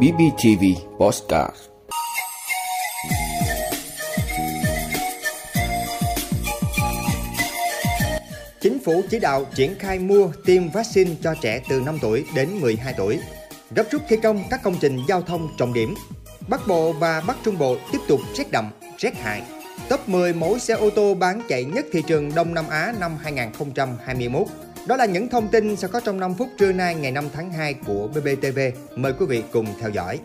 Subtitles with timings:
[0.00, 0.64] BBTV
[0.98, 1.54] Postcard
[8.60, 12.48] Chính phủ chỉ đạo triển khai mua tiêm vaccine cho trẻ từ 5 tuổi đến
[12.60, 13.18] 12 tuổi.
[13.70, 15.94] Gấp rút thi công các công trình giao thông trọng điểm.
[16.48, 19.42] Bắc Bộ và Bắc Trung Bộ tiếp tục rét đậm, rét hại.
[19.88, 23.16] Top 10 mẫu xe ô tô bán chạy nhất thị trường Đông Nam Á năm
[23.22, 24.46] 2021.
[24.86, 27.52] Đó là những thông tin sẽ có trong 5 phút trưa nay ngày 5 tháng
[27.52, 28.58] 2 của BBTV.
[28.96, 30.20] Mời quý vị cùng theo dõi.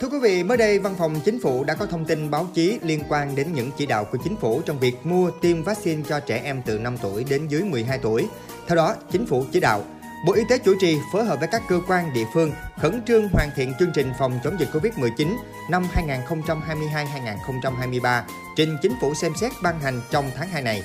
[0.00, 2.78] Thưa quý vị, mới đây Văn phòng Chính phủ đã có thông tin báo chí
[2.82, 6.20] liên quan đến những chỉ đạo của Chính phủ trong việc mua tiêm vaccine cho
[6.20, 8.28] trẻ em từ 5 tuổi đến dưới 12 tuổi.
[8.66, 9.84] Theo đó, Chính phủ chỉ đạo
[10.26, 13.28] Bộ Y tế chủ trì phối hợp với các cơ quan địa phương khẩn trương
[13.28, 15.36] hoàn thiện chương trình phòng chống dịch Covid-19
[15.70, 18.22] năm 2022-2023
[18.56, 20.82] trình Chính phủ xem xét ban hành trong tháng 2 này.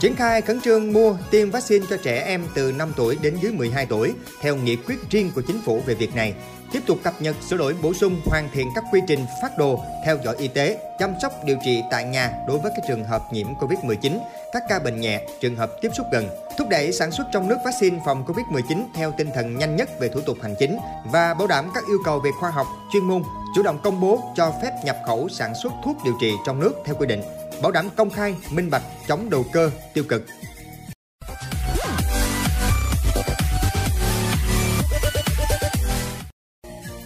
[0.00, 3.52] Triển khai khẩn trương mua tiêm vaccine cho trẻ em từ 5 tuổi đến dưới
[3.52, 6.34] 12 tuổi theo nghị quyết riêng của chính phủ về việc này.
[6.72, 9.80] Tiếp tục cập nhật sửa đổi bổ sung hoàn thiện các quy trình phát đồ,
[10.04, 13.22] theo dõi y tế, chăm sóc điều trị tại nhà đối với các trường hợp
[13.32, 14.18] nhiễm Covid-19,
[14.52, 16.28] các ca bệnh nhẹ, trường hợp tiếp xúc gần,
[16.58, 20.08] thúc đẩy sản xuất trong nước vaccine phòng Covid-19 theo tinh thần nhanh nhất về
[20.08, 20.78] thủ tục hành chính
[21.12, 23.22] và bảo đảm các yêu cầu về khoa học, chuyên môn,
[23.56, 26.72] chủ động công bố cho phép nhập khẩu sản xuất thuốc điều trị trong nước
[26.84, 27.22] theo quy định
[27.62, 30.26] bảo đảm công khai, minh bạch, chống đầu cơ, tiêu cực.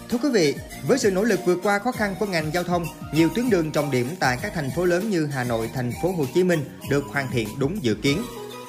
[0.09, 0.55] Thưa quý vị,
[0.87, 3.71] với sự nỗ lực vượt qua khó khăn của ngành giao thông, nhiều tuyến đường
[3.71, 6.65] trọng điểm tại các thành phố lớn như Hà Nội, thành phố Hồ Chí Minh
[6.89, 8.23] được hoàn thiện đúng dự kiến.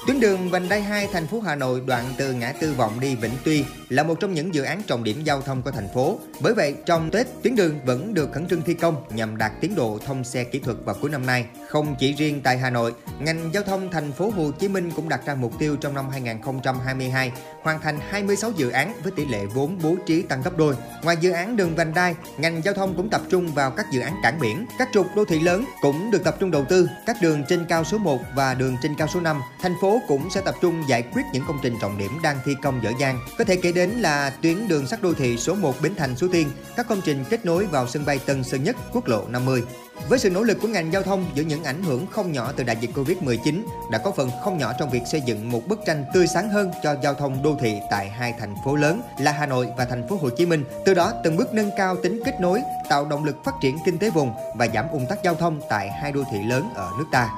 [0.06, 3.16] Tuyến đường vành đai 2 thành phố Hà Nội đoạn từ ngã tư Vọng đi
[3.16, 6.18] Vĩnh Tuy là một trong những dự án trọng điểm giao thông của thành phố.
[6.40, 9.74] Bởi vậy, trong Tết, tuyến đường vẫn được khẩn trương thi công nhằm đạt tiến
[9.74, 11.46] độ thông xe kỹ thuật vào cuối năm nay.
[11.68, 15.08] Không chỉ riêng tại Hà Nội, ngành giao thông thành phố Hồ Chí Minh cũng
[15.08, 17.32] đặt ra mục tiêu trong năm 2022
[17.62, 20.76] hoàn thành 26 dự án với tỷ lệ vốn bố trí tăng gấp đôi.
[21.02, 24.00] Ngoài dự án đường vành đai, ngành giao thông cũng tập trung vào các dự
[24.00, 24.66] án cảng biển.
[24.78, 27.84] Các trục đô thị lớn cũng được tập trung đầu tư, các đường trên cao
[27.84, 29.40] số 1 và đường trên cao số 5.
[29.62, 32.52] Thành phố cũng sẽ tập trung giải quyết những công trình trọng điểm đang thi
[32.62, 33.20] công dở dang.
[33.38, 36.16] Có thể kể đến đến là tuyến đường sắt đô thị số 1 Bến Thành
[36.16, 39.28] Suối Tiên, các công trình kết nối vào sân bay Tân Sơn Nhất, quốc lộ
[39.28, 39.62] 50.
[40.08, 42.64] Với sự nỗ lực của ngành giao thông giữa những ảnh hưởng không nhỏ từ
[42.64, 46.04] đại dịch Covid-19 đã có phần không nhỏ trong việc xây dựng một bức tranh
[46.14, 49.46] tươi sáng hơn cho giao thông đô thị tại hai thành phố lớn là Hà
[49.46, 50.64] Nội và thành phố Hồ Chí Minh.
[50.84, 53.98] Từ đó từng bước nâng cao tính kết nối, tạo động lực phát triển kinh
[53.98, 57.06] tế vùng và giảm ùn tắc giao thông tại hai đô thị lớn ở nước
[57.12, 57.30] ta.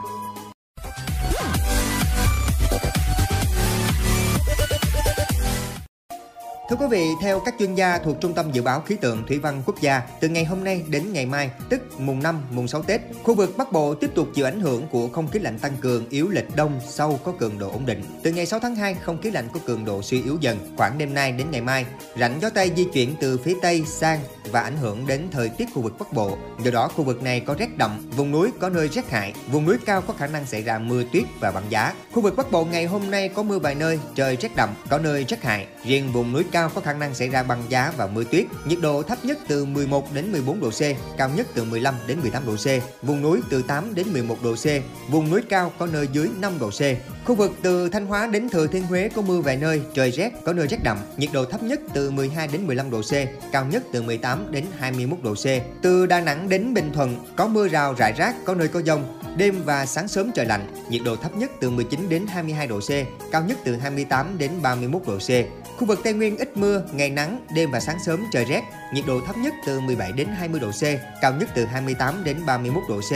[6.73, 9.39] Thưa quý vị, theo các chuyên gia thuộc Trung tâm Dự báo Khí tượng Thủy
[9.39, 12.83] văn Quốc gia, từ ngày hôm nay đến ngày mai, tức mùng 5, mùng 6
[12.83, 15.73] Tết, khu vực Bắc Bộ tiếp tục chịu ảnh hưởng của không khí lạnh tăng
[15.81, 18.03] cường yếu lệch đông sâu có cường độ ổn định.
[18.23, 20.59] Từ ngày 6 tháng 2, không khí lạnh có cường độ suy yếu dần.
[20.77, 21.87] Khoảng đêm nay đến ngày mai,
[22.19, 24.19] rãnh gió Tây di chuyển từ phía Tây sang
[24.53, 26.39] và ảnh hưởng đến thời tiết khu vực Bắc Bộ.
[26.65, 29.67] Do đó, khu vực này có rét đậm, vùng núi có nơi rét hại, vùng
[29.67, 31.95] núi cao có khả năng xảy ra mưa tuyết và băng giá.
[32.13, 34.99] Khu vực Bắc Bộ ngày hôm nay có mưa vài nơi, trời rét đậm, có
[34.99, 35.67] nơi rét hại.
[35.85, 38.47] Riêng vùng núi cao có khả năng xảy ra băng giá và mưa tuyết.
[38.65, 40.81] Nhiệt độ thấp nhất từ 11 đến 14 độ C,
[41.19, 42.67] cao nhất từ 15 đến 18 độ C.
[43.03, 44.67] Vùng núi từ 8 đến 11 độ C,
[45.11, 46.81] vùng núi cao có nơi dưới 5 độ C.
[47.25, 50.31] Khu vực từ Thanh Hóa đến Thừa Thiên Huế có mưa vài nơi, trời rét,
[50.45, 50.99] có nơi rét đậm.
[51.17, 53.13] Nhiệt độ thấp nhất từ 12 đến 15 độ C,
[53.53, 55.47] cao nhất từ 18 đến 21 độ C.
[55.83, 59.19] Từ Đà Nẵng đến Bình Thuận có mưa rào rải rác, có nơi có dông.
[59.37, 62.81] Đêm và sáng sớm trời lạnh, nhiệt độ thấp nhất từ 19 đến 22 độ
[62.81, 62.91] C,
[63.33, 65.31] cao nhất từ 28 đến 31 độ C.
[65.79, 68.63] Khu vực Tây Nguyên ít mưa, ngày nắng, đêm và sáng sớm trời rét,
[68.95, 70.83] nhiệt độ thấp nhất từ 17 đến 20 độ C,
[71.21, 73.13] cao nhất từ 28 đến 31 độ C.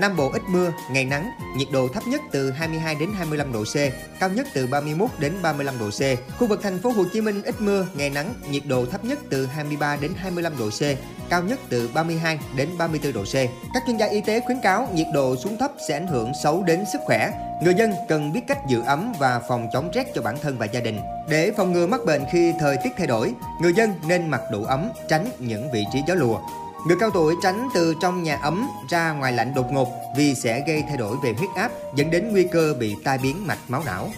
[0.00, 3.64] Nam Bộ ít mưa, ngày nắng, nhiệt độ thấp nhất từ 22 đến 25 độ
[3.64, 3.76] C,
[4.20, 6.00] cao nhất từ 31 đến 35 độ C.
[6.38, 9.18] Khu vực thành phố Hồ Chí Minh ít mưa, ngày nắng, nhiệt độ thấp nhất
[9.30, 10.82] từ 23 đến 25 độ C,
[11.30, 13.34] cao nhất từ 32 đến 34 độ C.
[13.74, 16.62] Các chuyên gia y tế khuyến cáo nhiệt độ xuống thấp sẽ ảnh hưởng xấu
[16.62, 17.30] đến sức khỏe.
[17.62, 20.66] Người dân cần biết cách giữ ấm và phòng chống rét cho bản thân và
[20.66, 21.00] gia đình.
[21.28, 23.32] Để phòng ngừa mắc bệnh khi thời tiết thay đổi,
[23.62, 26.40] người dân nên mặc đủ ấm, tránh những vị trí gió lùa.
[26.86, 30.64] Người cao tuổi tránh từ trong nhà ấm ra ngoài lạnh đột ngột vì sẽ
[30.66, 33.82] gây thay đổi về huyết áp dẫn đến nguy cơ bị tai biến mạch máu
[33.86, 34.10] não.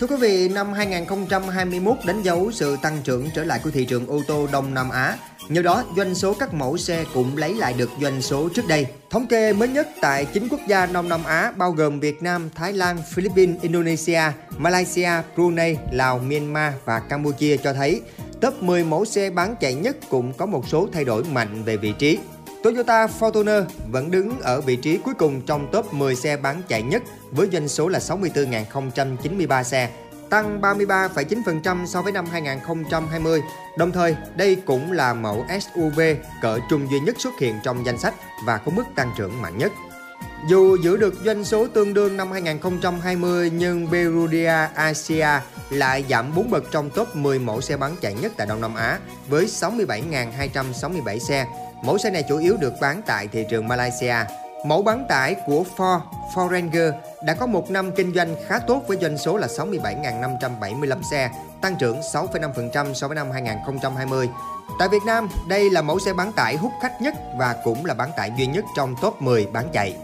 [0.00, 4.06] Thưa quý vị, năm 2021 đánh dấu sự tăng trưởng trở lại của thị trường
[4.06, 5.16] ô tô Đông Nam Á.
[5.50, 8.86] Nhờ đó, doanh số các mẫu xe cũng lấy lại được doanh số trước đây.
[9.10, 12.50] Thống kê mới nhất tại 9 quốc gia Đông Nam Á bao gồm Việt Nam,
[12.54, 14.22] Thái Lan, Philippines, Indonesia,
[14.58, 18.00] Malaysia, Brunei, Lào, Myanmar và Campuchia cho thấy
[18.40, 21.76] top 10 mẫu xe bán chạy nhất cũng có một số thay đổi mạnh về
[21.76, 22.18] vị trí.
[22.62, 26.82] Toyota Fortuner vẫn đứng ở vị trí cuối cùng trong top 10 xe bán chạy
[26.82, 29.90] nhất với doanh số là 64.093 xe,
[30.30, 33.42] tăng 33,9% so với năm 2020.
[33.78, 36.00] Đồng thời, đây cũng là mẫu SUV
[36.42, 39.58] cỡ trung duy nhất xuất hiện trong danh sách và có mức tăng trưởng mạnh
[39.58, 39.72] nhất.
[40.48, 45.28] Dù giữ được doanh số tương đương năm 2020 nhưng Perugia Asia
[45.70, 48.74] lại giảm 4 bậc trong top 10 mẫu xe bán chạy nhất tại Đông Nam
[48.74, 48.98] Á
[49.28, 51.46] với 67.267 xe.
[51.84, 54.14] Mẫu xe này chủ yếu được bán tại thị trường Malaysia.
[54.64, 56.00] Mẫu bán tải của Ford,
[56.34, 56.92] Forenger
[57.22, 61.30] đã có một năm kinh doanh khá tốt với doanh số là 67.575 xe,
[61.60, 64.28] tăng trưởng 6,5% so với năm 2020.
[64.78, 67.94] Tại Việt Nam, đây là mẫu xe bán tải hút khách nhất và cũng là
[67.94, 69.96] bán tải duy nhất trong top 10 bán chạy.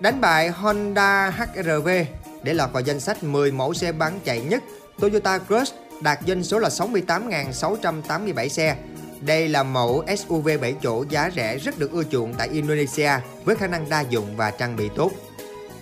[0.00, 2.04] Đánh bại Honda HR-V
[2.42, 4.62] để lọt vào danh sách 10 mẫu xe bán chạy nhất,
[5.00, 8.76] Toyota Crush đạt doanh số là 68.687 xe.
[9.20, 13.10] Đây là mẫu SUV 7 chỗ giá rẻ rất được ưa chuộng tại Indonesia
[13.44, 15.12] với khả năng đa dụng và trang bị tốt.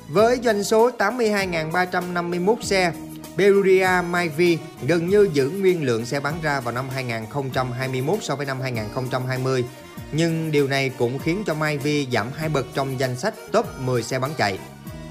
[0.09, 2.93] Với doanh số 82.351 xe,
[3.37, 8.47] Beruria Myvi gần như giữ nguyên lượng xe bán ra vào năm 2021 so với
[8.47, 9.65] năm 2020.
[10.13, 14.03] Nhưng điều này cũng khiến cho Myvi giảm hai bậc trong danh sách top 10
[14.03, 14.59] xe bán chạy.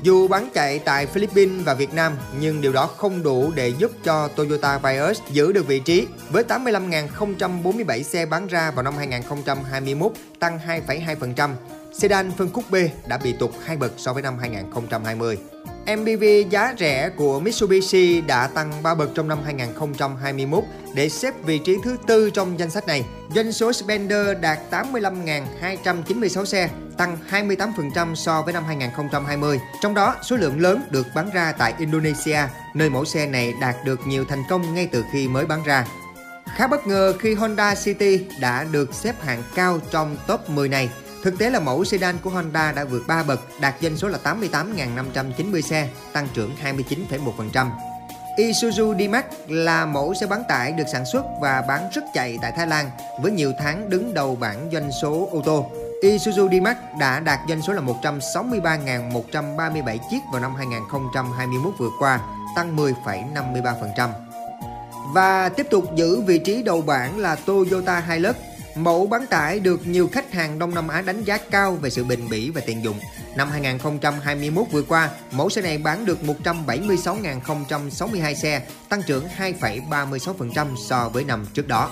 [0.05, 3.91] Dù bán chạy tại Philippines và Việt Nam, nhưng điều đó không đủ để giúp
[4.03, 10.11] cho Toyota Vios giữ được vị trí với 85.047 xe bán ra vào năm 2021,
[10.39, 11.49] tăng 2,2%.
[11.93, 12.75] Sedan phân khúc B
[13.07, 15.37] đã bị tụt hai bậc so với năm 2020.
[15.85, 21.59] MPV giá rẻ của Mitsubishi đã tăng 3 bậc trong năm 2021 để xếp vị
[21.59, 23.05] trí thứ tư trong danh sách này.
[23.35, 29.59] Doanh số Spender đạt 85.296 xe, tăng 28% so với năm 2020.
[29.81, 32.39] Trong đó, số lượng lớn được bán ra tại Indonesia,
[32.73, 35.85] nơi mẫu xe này đạt được nhiều thành công ngay từ khi mới bán ra.
[36.55, 40.89] Khá bất ngờ khi Honda City đã được xếp hạng cao trong top 10 này
[41.25, 44.19] Thực tế là mẫu sedan của Honda đã vượt 3 bậc, đạt doanh số là
[44.23, 47.69] 88.590 xe, tăng trưởng 29,1%.
[48.37, 52.51] Isuzu D-Max là mẫu xe bán tải được sản xuất và bán rất chạy tại
[52.55, 52.89] Thái Lan
[53.21, 55.71] với nhiều tháng đứng đầu bảng doanh số ô tô.
[56.01, 62.19] Isuzu D-Max đã đạt doanh số là 163.137 chiếc vào năm 2021 vừa qua,
[62.55, 64.09] tăng 10,53%.
[65.13, 68.35] Và tiếp tục giữ vị trí đầu bảng là Toyota Hilux
[68.75, 72.03] Mẫu bán tải được nhiều khách hàng Đông Nam Á đánh giá cao về sự
[72.03, 72.99] bền bỉ và tiện dụng.
[73.35, 81.09] Năm 2021 vừa qua, mẫu xe này bán được 176.062 xe, tăng trưởng 2,36% so
[81.09, 81.91] với năm trước đó.